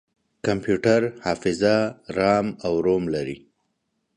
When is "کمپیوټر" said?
0.45-1.01